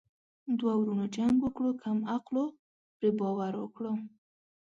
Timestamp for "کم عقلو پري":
1.83-3.09